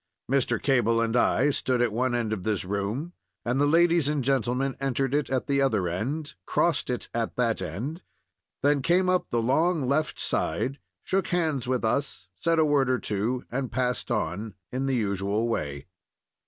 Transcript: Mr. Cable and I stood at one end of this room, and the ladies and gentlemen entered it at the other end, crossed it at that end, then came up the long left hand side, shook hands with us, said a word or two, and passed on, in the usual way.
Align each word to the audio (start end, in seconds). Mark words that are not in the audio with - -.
Mr. 0.27 0.59
Cable 0.59 0.99
and 0.99 1.15
I 1.15 1.51
stood 1.51 1.79
at 1.79 1.91
one 1.93 2.15
end 2.15 2.33
of 2.33 2.41
this 2.41 2.65
room, 2.65 3.13
and 3.45 3.61
the 3.61 3.67
ladies 3.67 4.07
and 4.09 4.23
gentlemen 4.23 4.75
entered 4.79 5.13
it 5.13 5.29
at 5.29 5.45
the 5.45 5.61
other 5.61 5.87
end, 5.87 6.33
crossed 6.47 6.89
it 6.89 7.07
at 7.13 7.35
that 7.35 7.61
end, 7.61 8.01
then 8.63 8.81
came 8.81 9.11
up 9.11 9.29
the 9.29 9.43
long 9.43 9.87
left 9.87 10.13
hand 10.17 10.23
side, 10.23 10.79
shook 11.03 11.27
hands 11.27 11.67
with 11.67 11.85
us, 11.85 12.29
said 12.39 12.57
a 12.57 12.65
word 12.65 12.89
or 12.89 12.97
two, 12.97 13.45
and 13.51 13.71
passed 13.71 14.09
on, 14.09 14.55
in 14.71 14.87
the 14.87 14.95
usual 14.95 15.47
way. 15.47 15.85